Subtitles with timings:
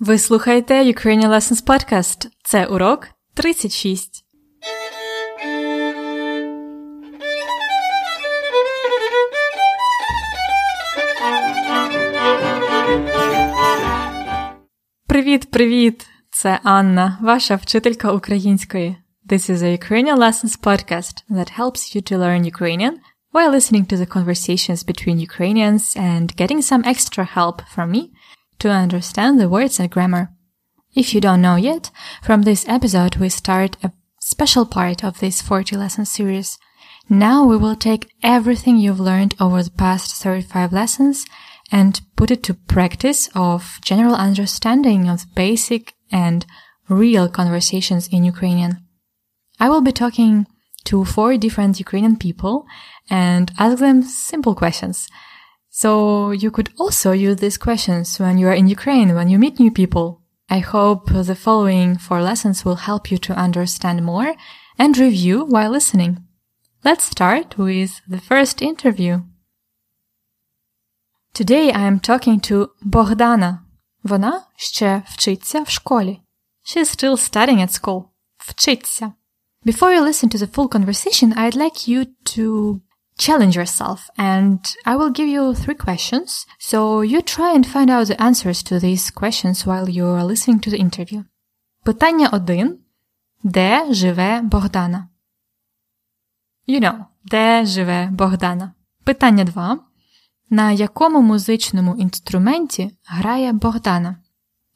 [0.00, 2.28] Ви слухаєте Ukrainian Lessons Podcast.
[2.44, 4.24] Це урок 36.
[15.06, 16.06] Привіт, привіт!
[16.30, 18.96] Це Анна, ваша вчителька української.
[19.28, 22.92] This is a Ukrainian Lessons podcast that helps you to learn Ukrainian
[23.32, 28.02] while listening to the conversations between Ukrainians and getting some extra help from me
[28.58, 30.30] to understand the words and grammar.
[30.94, 31.90] If you don't know yet,
[32.22, 36.58] from this episode we start a special part of this 40 lesson series.
[37.08, 41.26] Now we will take everything you've learned over the past 35 lessons
[41.70, 46.46] and put it to practice of general understanding of basic and
[46.88, 48.84] real conversations in Ukrainian.
[49.58, 50.46] I will be talking
[50.84, 52.64] to four different Ukrainian people
[53.10, 55.08] and ask them simple questions.
[55.75, 59.59] So you could also use these questions when you are in Ukraine, when you meet
[59.59, 60.21] new people.
[60.49, 64.35] I hope the following four lessons will help you to understand more
[64.77, 66.25] and review while listening.
[66.83, 69.21] Let's start with the first interview.
[71.33, 73.59] Today I am talking to Богдана.
[74.03, 76.19] Вона ще вчиться в школі.
[76.65, 78.03] She's still studying at school.
[78.39, 79.13] Вчиться.
[79.65, 82.81] Before you listen to the full conversation, I'd like you to
[83.18, 86.46] challenge yourself and I will give you three questions.
[86.58, 90.60] So you try and find out the answers to these questions while you are listening
[90.60, 91.24] to the interview.
[91.84, 92.78] Питання 1.
[93.42, 95.08] Де живе Богдана?
[96.68, 98.72] You know, де живе Богдана?
[99.04, 99.78] Питання 2.
[100.50, 104.16] На якому музичному інструменті грає Богдана?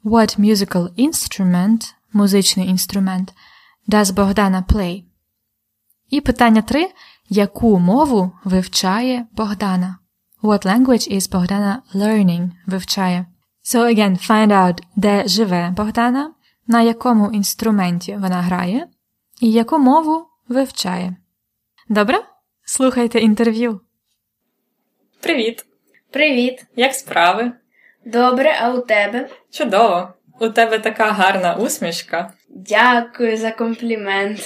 [0.03, 3.33] What musical instrument, музичний інструмент,
[3.87, 5.03] does Богдана play?
[6.09, 6.91] І питання 3.
[7.33, 9.97] Яку мову вивчає Богдана?
[10.43, 12.49] What language is Богдана learning?
[12.67, 13.25] Вивчає.
[13.63, 16.33] So again, find out, де живе Богдана,
[16.67, 18.87] на якому інструменті вона грає,
[19.41, 21.15] і яку мову вивчає.
[21.89, 22.19] Добре?
[22.65, 23.81] Слухайте інтерв'ю.
[25.21, 25.65] Привіт!
[26.11, 26.65] Привіт!
[26.75, 27.51] Як справи?
[28.05, 29.29] Добре, а у тебе?
[29.51, 30.13] Чудово!
[30.39, 32.33] У тебе така гарна усмішка.
[32.49, 34.39] Дякую за комплімент.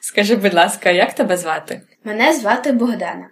[0.00, 1.82] Скажи, будь ласка, як тебе звати?
[2.04, 3.28] Мене звати Богдана.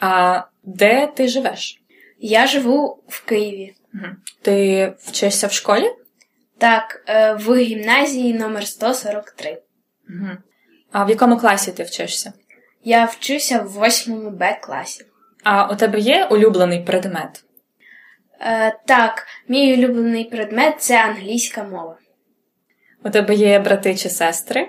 [0.00, 1.82] А де ти живеш?
[2.18, 3.74] Я живу в Києві.
[4.42, 5.90] Ти вчишся в школі?
[6.58, 9.62] Так, е, в гімназії номер 143.
[10.92, 12.32] А в якому класі ти вчишся?
[12.84, 15.04] Я вчуся в 8 Б класі.
[15.44, 17.44] А у тебе є улюблений предмет?
[18.40, 21.96] Е, так, мій улюблений предмет це англійська мова.
[23.04, 24.68] У тебе є брати чи сестри?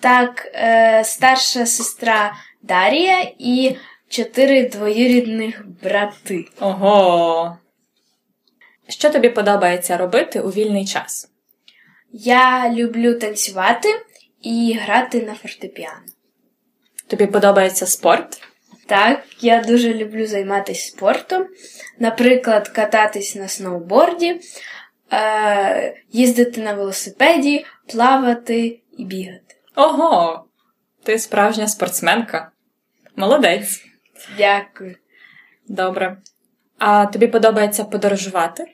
[0.00, 3.76] Так, е, старша сестра Дарія і
[4.08, 6.44] чотири двоюрідних брати.
[6.60, 7.58] Ого.
[8.88, 11.30] Що тобі подобається робити у вільний час?
[12.12, 13.88] Я люблю танцювати
[14.42, 16.06] і грати на фортепіано.
[17.06, 18.42] Тобі подобається спорт?
[18.86, 21.46] Так, я дуже люблю займатися спортом,
[21.98, 24.40] наприклад, кататись на сноуборді,
[25.12, 29.55] е- їздити на велосипеді, плавати і бігати.
[29.76, 30.44] Ого.
[31.04, 32.50] Ти справжня спортсменка.
[33.16, 33.84] Молодець.
[34.38, 34.96] Дякую.
[35.68, 36.16] Добре.
[36.78, 38.64] А тобі подобається подорожувати?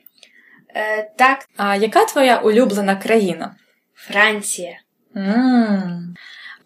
[0.75, 3.55] Е- так, А яка твоя улюблена країна?
[3.95, 4.79] Франція.
[5.17, 6.15] м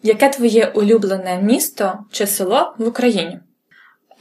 [0.02, 3.40] Яке твоє улюблене місто чи село в Україні?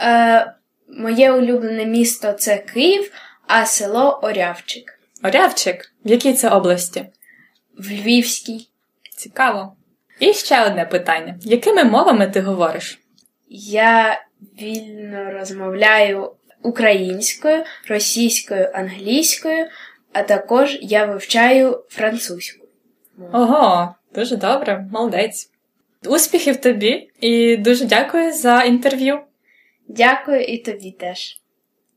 [0.02, 0.54] Е-
[0.88, 3.12] моє улюблене місто це Київ,
[3.48, 5.00] а село Орявчик.
[5.24, 5.94] Орявчик.
[6.06, 7.06] В якій це області?
[7.78, 8.70] В Львівській.
[9.18, 9.77] Цікаво.
[10.20, 13.00] І ще одне питання: якими мовами ти говориш?
[13.50, 14.22] Я
[14.62, 19.68] вільно розмовляю українською, російською, англійською,
[20.14, 22.68] а також я вивчаю французьку.
[23.34, 25.52] Ого, дуже добре, молодець.
[26.06, 29.20] Успіхів тобі і дуже дякую за інтерв'ю.
[29.88, 31.42] Дякую і тобі теж.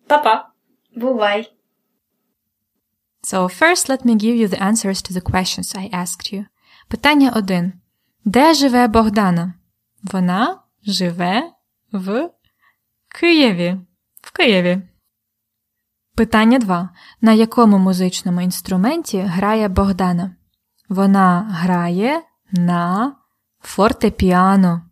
[0.07, 0.49] Па-па!
[0.97, 1.53] Бувай!
[3.23, 6.45] So first let me give you the answers to the questions I asked you.
[6.89, 7.80] Питання 1.
[8.25, 9.55] Де живе Богдана?
[10.03, 11.43] Вона живе
[11.93, 12.31] в
[13.09, 13.77] Києві.
[14.23, 14.83] В Києві.
[16.17, 16.89] Питання 2.
[17.21, 20.37] На якому музичному інструменті грає Богдана?
[20.89, 22.23] Вона грає
[22.53, 23.13] на
[23.61, 24.83] фортепіано.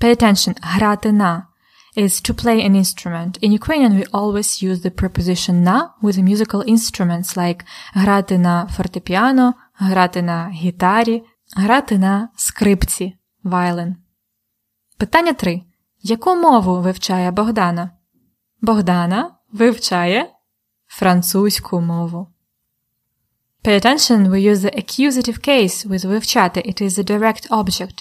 [0.00, 0.56] Pay attention.
[0.60, 1.46] Грати на
[1.96, 3.38] is to play an instrument.
[3.42, 7.60] In Ukrainian we always use the preposition на with musical instruments like
[7.94, 11.22] грати на фортепіано, грати на гітарі,
[11.56, 13.94] грати на скрипці violin.
[14.98, 15.62] Питання 3.
[16.02, 17.90] Яку мову вивчає Богдана?
[18.60, 20.30] Богдана вивчає
[20.86, 22.28] французьку мову.
[23.64, 26.60] Pay attention, we use the accusative case with вивчати.
[26.60, 27.98] It is a direct object.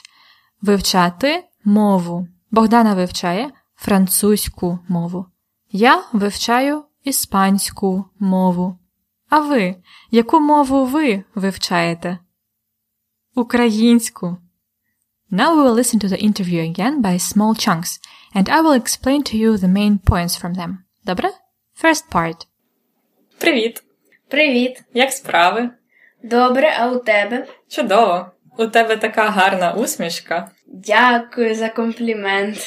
[0.61, 2.27] Вивчати мову.
[2.51, 5.25] Богдана вивчає французьку мову.
[5.71, 8.77] Я вивчаю іспанську мову.
[9.29, 9.75] А ви,
[10.11, 12.19] яку мову ви вивчаєте?
[13.35, 14.37] Українську.
[15.31, 17.99] Now we will listen to the interview again by small chunks,
[18.35, 20.77] and I will explain to you the main points from them.
[21.03, 21.29] Добре?
[21.83, 22.47] First part.
[23.37, 23.83] Привіт!
[24.27, 24.83] Привіт!
[24.93, 25.69] Як справи?
[26.23, 27.47] Добре, а у тебе?
[27.67, 28.31] Чудово!
[28.57, 30.51] У тебе така гарна усмішка.
[30.67, 32.57] Дякую за комплімент.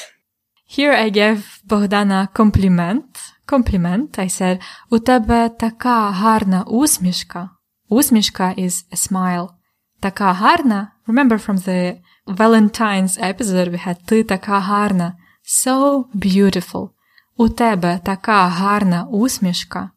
[0.77, 3.19] Here I gave Богдана комплімент.
[3.45, 4.19] Комплімент.
[4.19, 7.49] I said, у тебе така гарна усмішка.
[7.89, 9.58] Усмішка is a smile.
[9.99, 10.91] Така гарна.
[11.07, 11.97] Remember from the
[12.27, 15.13] Valentine's episode we had ти така гарна.
[15.45, 16.89] So beautiful.
[17.37, 19.89] У тебе така гарна усмішка.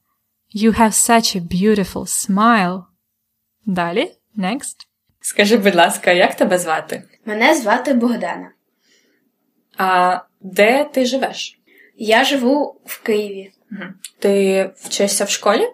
[0.57, 2.83] You have such a beautiful smile.
[3.67, 4.13] Далі.
[4.39, 4.87] Next.
[5.21, 7.03] Скажи, будь ласка, як тебе звати?
[7.27, 8.51] Мене звати Богдана.
[9.77, 11.61] А де ти живеш?
[11.97, 13.53] Я живу в Києві.
[14.19, 15.69] Ти вчишся в школі?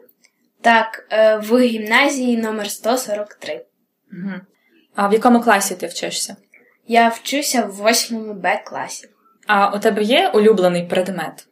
[0.60, 3.64] Так, е, в гімназії номер 143.
[4.94, 6.36] А в якому класі ти вчишся?
[6.86, 9.08] Я вчуся в 8 Б класі.
[9.46, 11.48] А у тебе є улюблений предмет?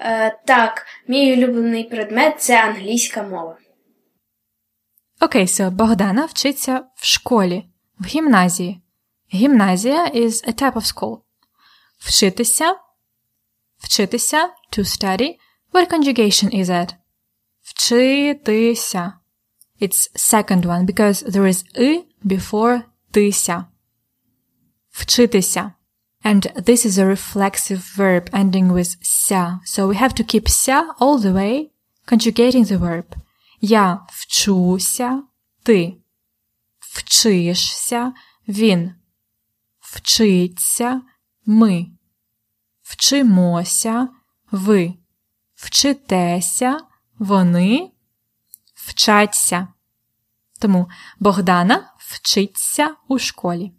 [0.00, 3.56] Е, так, мій улюблений предмет це англійська мова.
[5.20, 7.64] Окей, so Богдана вчиться в школі,
[7.98, 8.80] в гімназії.
[9.34, 11.20] Гімназія is a type of school.
[11.98, 12.76] Вчитися.
[13.78, 15.34] Вчитися to study.
[15.72, 16.94] What conjugation is that?
[17.62, 19.12] Вчитися.
[19.84, 22.82] It's second one because there is i before
[23.12, 23.66] тися.
[24.90, 25.72] Вчитися.
[26.24, 29.60] And this is a reflexive verb ending with ся.
[29.66, 31.70] So we have to keep ся all the way,
[32.06, 33.04] conjugating the verb.
[33.60, 35.22] Я вчуся,
[35.62, 35.96] ти.
[36.80, 38.12] Вчишся,
[38.48, 38.94] він.
[39.80, 41.02] Вчиться,
[41.46, 41.86] ми.
[42.82, 44.08] Вчимося,
[44.50, 44.94] ви.
[45.54, 46.80] Вчитеся,
[47.18, 47.90] вони.
[48.74, 49.73] Вчаться.
[50.64, 50.88] Тому
[51.20, 53.72] Богдана вчиться у школі.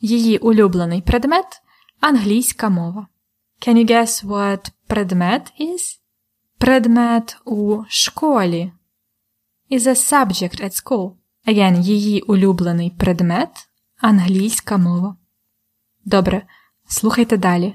[0.00, 1.46] Її улюблений предмет
[2.00, 3.06] англійська мова.
[3.66, 5.98] Can you guess what предмет is?
[6.58, 8.72] Предмет у школі
[9.70, 11.12] is a subject at school.
[11.46, 13.50] Again, її улюблений предмет
[14.00, 15.16] англійська мова.
[16.04, 16.42] Добре,
[16.88, 17.74] слухайте далі.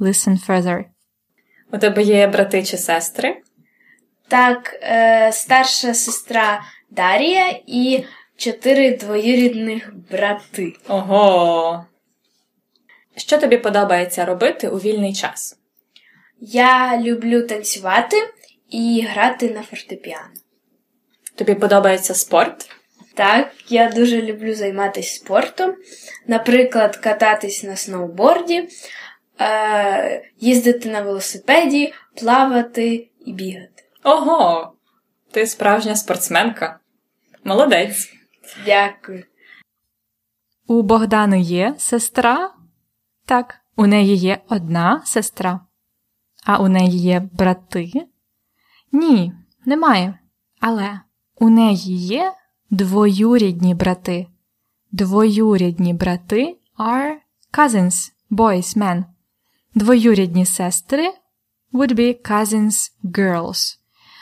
[0.00, 0.84] Listen further.
[1.72, 3.42] У тебе є брати чи сестри?
[4.28, 6.62] Так, е, старша сестра
[6.96, 8.04] Дарія і
[8.36, 10.72] чотири двоюрідних брати.
[10.88, 11.86] Ого.
[13.16, 15.58] Що тобі подобається робити у вільний час?
[16.40, 18.16] Я люблю танцювати
[18.70, 20.34] і грати на фортепіано.
[21.34, 22.70] Тобі подобається спорт?
[23.14, 25.74] Так, я дуже люблю займатися спортом,
[26.26, 28.68] наприклад, кататись на сноуборді,
[29.40, 33.82] е, їздити на велосипеді, плавати і бігати.
[34.04, 34.72] Ого!
[35.30, 36.78] Ти справжня спортсменка.
[37.44, 38.12] Молодець.
[38.66, 39.24] Дякую.
[40.66, 42.54] У Богдани є сестра?
[43.26, 45.60] Так, у неї є одна сестра.
[46.44, 47.92] А у неї є брати?
[48.92, 49.32] Ні,
[49.64, 50.18] немає.
[50.60, 51.00] Але
[51.40, 52.32] у неї є
[52.70, 54.26] двоюрідні брати.
[54.92, 57.14] Двоюрідні брати are
[57.52, 59.04] cousins, boys, men.
[59.74, 61.12] Двоюрідні сестри
[61.72, 63.78] would be cousins, girls.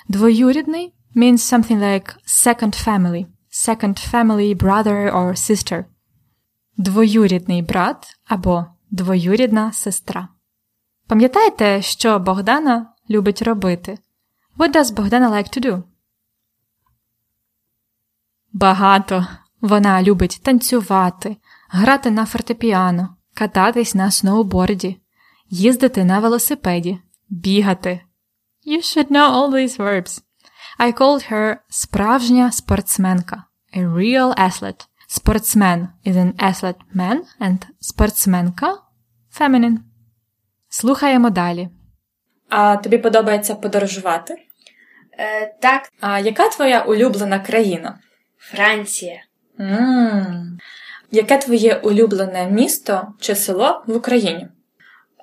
[0.08, 5.84] Двоюрідний means something like second family, second family brother or sister.
[6.76, 10.28] Двоюрідний брат або двоюрідна сестра.
[11.06, 13.98] Пам'ятаєте, що Богдана любить робити?
[14.58, 15.82] What does Богдана like to do?
[18.52, 19.26] Багато.
[19.60, 21.36] Вона любить танцювати,
[21.68, 25.00] грати на фортепіано, кататись на сноуборді,
[25.48, 28.00] їздити на велосипеді, бігати.
[28.66, 30.22] You should know all these verbs.
[30.82, 34.82] I called her справжня спортсменка, a real athlete.
[35.08, 38.78] Спортсмен is an athlete man and спортсменка
[39.38, 39.76] feminine.
[40.68, 41.68] Слухаємо далі.
[42.48, 44.36] А тобі подобається подорожувати?
[45.18, 47.98] Е, так, А яка твоя улюблена країна?
[48.38, 49.22] Франція.
[49.60, 50.58] м
[51.10, 54.48] Яке твоє улюблене місто чи село в Україні?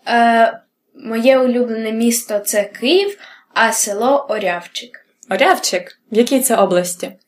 [0.08, 0.60] Е,
[0.96, 3.18] моє улюблене місто це Київ,
[3.54, 5.06] а село Орявчик.
[5.30, 6.02] Орявчик?
[6.12, 7.20] В якій це області?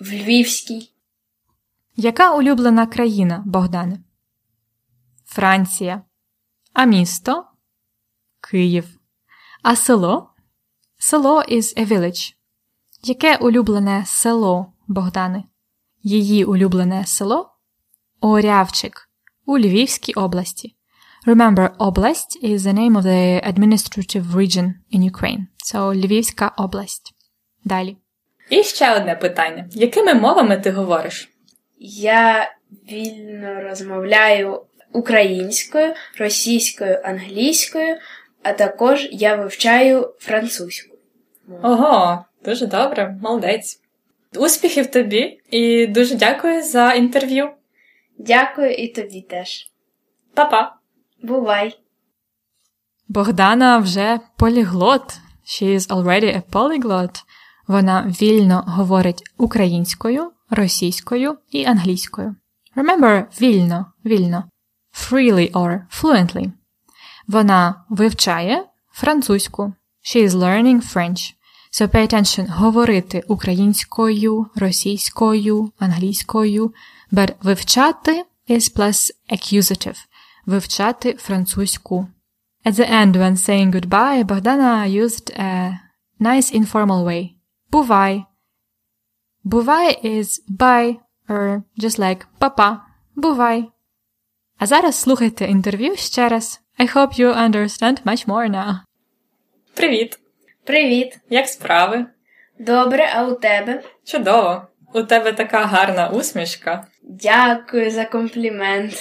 [0.00, 0.90] В Львівській.
[1.96, 3.98] Яка улюблена країна, Богдане?
[5.26, 6.02] Франція.
[6.72, 7.44] А місто?
[8.40, 8.98] Київ.
[9.62, 10.30] А село?
[10.98, 12.34] Село is a village.
[13.02, 15.44] Яке улюблене село Богдани.
[16.02, 17.50] Її улюблене село
[18.20, 19.10] Орявчик
[19.46, 20.76] у Львівській області.
[21.26, 25.46] Remember, Oblast is the name of the administrative region in Ukraine.
[25.64, 27.13] So, Львівська область.
[27.64, 27.96] Далі.
[28.50, 31.30] І ще одне питання: якими мовами ти говориш?
[31.78, 32.52] Я
[32.92, 37.96] вільно розмовляю українською, російською, англійською,
[38.42, 40.96] а також я вивчаю французьку.
[41.62, 43.80] Ого, дуже добре, молодець.
[44.36, 47.50] Успіхів тобі і дуже дякую за інтерв'ю.
[48.18, 49.70] Дякую і тобі теж.
[50.34, 50.76] Па-па!
[51.22, 51.78] Бувай!
[53.08, 55.18] Богдана вже поліглот.
[55.46, 57.24] She is already a polyglot.
[57.66, 62.36] Вона вільно говорить українською, російською і англійською.
[62.76, 64.44] Remember вільно, вільно.
[64.94, 66.52] Freely or fluently.
[67.28, 69.72] Вона вивчає французьку.
[70.04, 71.34] She is learning French.
[71.72, 76.74] So pay attention говорити українською, російською, англійською.
[77.12, 79.96] But вивчати is plus accusative.
[80.46, 82.08] Вивчати французьку.
[82.66, 85.78] At the end, when saying goodbye, Богдана used a
[86.20, 87.33] nice informal way.
[87.74, 88.24] Бувай.
[89.44, 90.96] Бувай is bye,
[91.28, 92.80] or just like папа.
[93.16, 93.64] Бувай.
[94.58, 96.60] А зараз слухайте інтерв'ю ще раз.
[96.78, 98.74] I hope you understand much more now.
[99.74, 100.18] Привіт!
[100.64, 101.18] Привіт!
[101.30, 102.06] Як справи?
[102.58, 103.82] Добре, а у тебе?
[104.04, 104.66] Чудово!
[104.94, 106.86] У тебе така гарна усмішка.
[107.02, 108.94] Дякую за комплімент.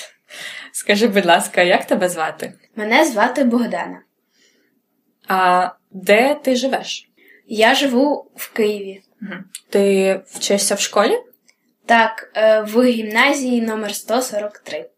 [0.71, 2.53] Скажи, будь ласка, як тебе звати?
[2.75, 4.01] Мене звати Богдана.
[5.27, 7.12] А де ти живеш?
[7.55, 9.01] Я живу в Києві.
[9.69, 11.19] Ти вчишся в школі?
[11.85, 14.89] Так, е, в гімназії номер 143.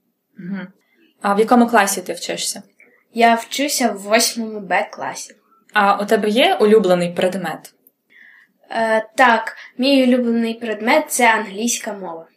[1.21, 2.63] А в якому класі ти вчишся?
[3.13, 5.35] Я вчуся в 8 Б класі.
[5.73, 7.73] А у тебе є улюблений предмет?
[8.71, 12.27] Е, так, мій улюблений предмет це англійська мова.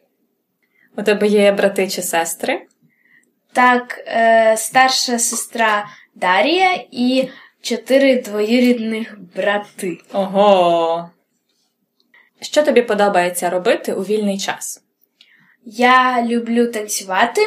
[0.96, 2.66] У тебе є брати чи сестри?
[3.52, 7.28] Так, е, старша сестра Дарія і
[7.60, 9.98] чотири двоюрідних брати.
[10.12, 11.10] Ого.
[12.40, 14.84] Що тобі подобається робити у вільний час?
[15.64, 17.40] Я люблю танцювати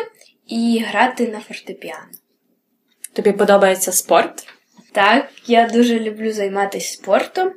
[0.47, 2.11] і грати на фортепіано.
[3.13, 4.47] Тобі подобається спорт?
[4.91, 7.51] Так, я дуже люблю займатися спортом,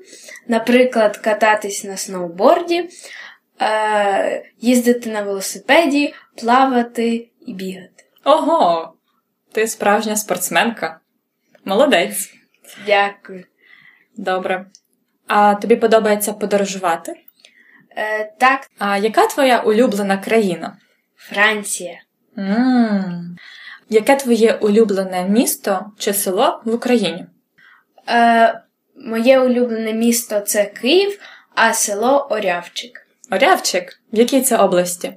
[0.48, 2.88] наприклад, кататись на сноуборді,
[3.60, 8.04] е, їздити на велосипеді, плавати і бігати.
[8.24, 8.92] Ого,
[9.52, 11.00] ти справжня спортсменка.
[11.64, 12.34] Молодець.
[12.86, 13.44] Дякую.
[14.16, 14.66] Добре.
[15.26, 17.14] А тобі подобається подорожувати?
[17.96, 20.76] Е, так, А яка твоя улюблена країна?
[21.16, 22.00] Франція.
[22.38, 23.36] м
[23.88, 27.26] Яке твоє улюблене місто чи село в Україні?
[28.08, 28.60] Е,
[28.96, 31.20] моє улюблене місто це Київ,
[31.54, 33.06] а село Орявчик.
[33.30, 34.00] Орявчик.
[34.12, 35.14] В якій це області?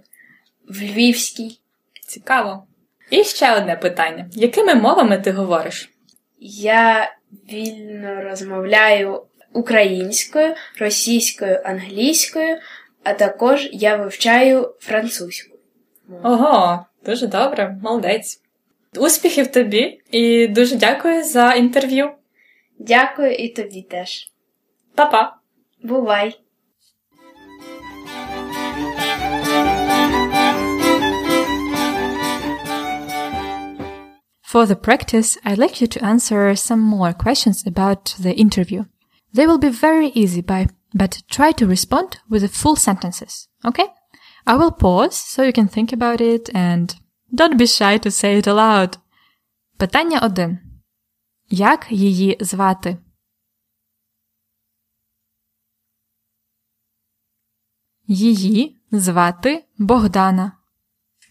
[0.69, 1.59] В Львівській.
[2.07, 2.67] Цікаво.
[3.09, 5.89] І ще одне питання: якими мовами ти говориш?
[6.39, 7.11] Я
[7.53, 12.57] вільно розмовляю українською, російською, англійською,
[13.03, 15.57] а також я вивчаю французьку.
[16.23, 18.41] Ого, дуже добре, молодець.
[18.95, 22.11] Успіхів тобі і дуже дякую за інтерв'ю.
[22.79, 24.31] Дякую і тобі теж.
[24.95, 25.37] Па-па!
[25.83, 26.39] Бувай!
[34.46, 38.84] For the practice, I'd like you to answer some more questions about the interview.
[39.32, 43.86] They will be very easy, by, but try to respond with the full sentences, okay?
[44.46, 46.94] I will pause so you can think about it and
[47.34, 48.98] don't be shy to say it aloud.
[49.78, 50.58] Питання 1.
[51.48, 52.98] Як її звати?
[58.06, 60.52] Її звати Богдана.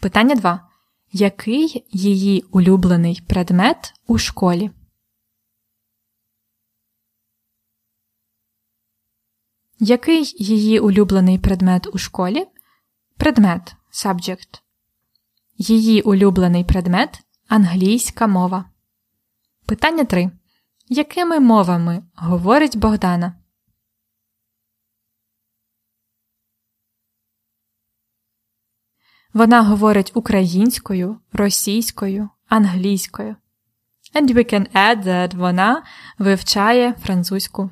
[0.02, 0.65] Питання 2.
[1.13, 4.71] Який її улюблений предмет у школі?
[9.79, 12.47] Який її улюблений предмет у школі?
[13.17, 14.61] Предмет subject.
[15.59, 18.71] Її улюблений предмет англійська мова.
[19.67, 20.31] Питання 3.
[20.89, 23.35] Якими мовами говорить Богдана?
[29.36, 33.36] Вона говорить українською, російською, англійською.
[34.16, 35.84] And we can add that вона
[36.20, 37.70] вивчає французьку.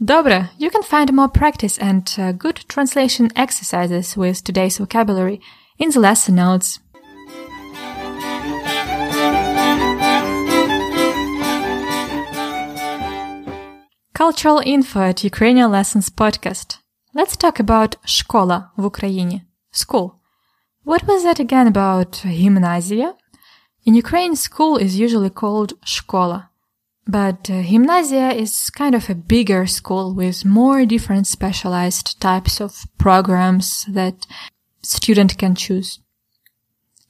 [0.00, 5.40] Добре, you can find more practice and uh, good translation exercises with today's vocabulary
[5.78, 6.80] in the lesson notes.
[14.12, 16.78] Cultural info at Ukrainian Lessons podcast.
[17.14, 19.42] Let's talk about школа в Україні.
[19.72, 20.10] School.
[20.84, 23.14] What was that again about gymnasia?
[23.84, 26.48] In Ukraine, school is usually called школа.
[27.06, 32.86] But uh, gymnasia is kind of a bigger school with more different specialized types of
[32.98, 34.26] programs that
[34.82, 36.00] student can choose.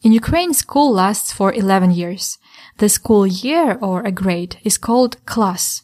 [0.03, 2.39] In Ukraine, school lasts for 11 years.
[2.79, 5.83] The school year or a grade is called class.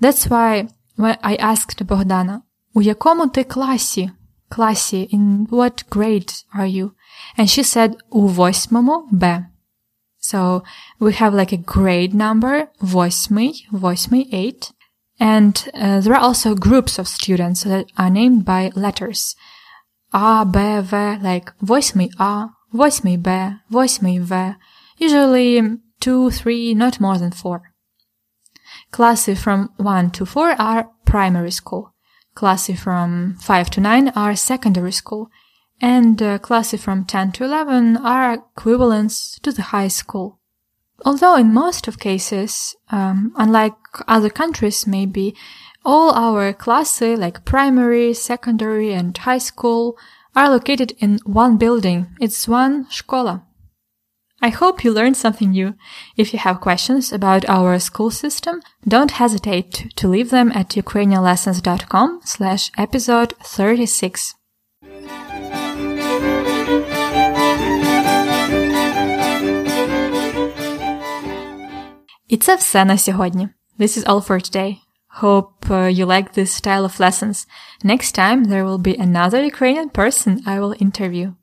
[0.00, 2.42] That's why when I asked Богдана,
[2.74, 4.10] у якому ти класі?
[4.48, 6.90] Класі, in what grade are you?
[7.36, 9.46] And she said, у восьмому Б.
[10.18, 10.62] So
[10.98, 14.72] we have like a grade number, восьмий, восьмий, eight.
[15.20, 19.36] And uh, there are also groups of students that are named by letters.
[20.12, 24.56] A, B, V, like восьмий A, восьмий B, восьмий V.
[24.96, 27.74] Usually two, three, not more than four.
[28.90, 31.92] Classes from 1 to 4 are primary school.
[32.34, 35.30] Classes from 5 to 9 are secondary school.
[35.80, 40.38] And uh, classes from 10 to 11 are equivalents to the high school.
[41.04, 43.74] Although in most of cases, um, unlike
[44.06, 45.34] other countries maybe,
[45.84, 49.98] all our classes like primary, secondary and high school
[50.34, 52.06] are located in one building.
[52.20, 53.42] It's one школа.
[54.40, 55.74] I hope you learned something new.
[56.16, 62.20] If you have questions about our school system, don't hesitate to leave them at ukrainianlessons.com
[62.24, 64.34] slash episode 36.
[72.28, 73.48] І це все на сьогодні.
[73.78, 74.76] This is all for today.
[75.22, 77.46] Hope uh, you like this style of lessons.
[77.84, 81.34] Next time there will be another Ukrainian person I will interview.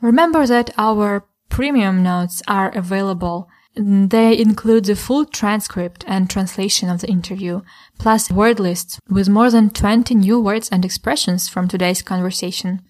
[0.00, 3.48] Remember that our premium notes are available.
[3.76, 7.60] They include the full transcript and translation of the interview,
[7.98, 12.80] plus word lists with more than 20 new words and expressions from today's conversation.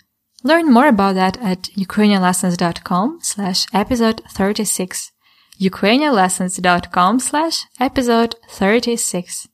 [0.43, 5.13] Learn more about that at ukrainianlessons.com slash episode 36
[5.61, 9.49] ukrainianlessons.com slash episode 36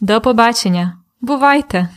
[0.00, 0.98] До побачення!
[1.20, 1.88] Бувайте!